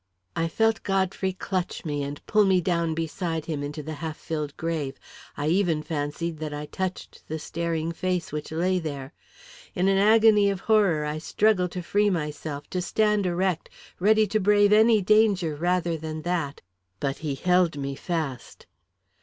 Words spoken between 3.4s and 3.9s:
him into